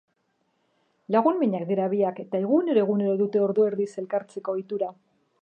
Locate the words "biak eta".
1.91-2.41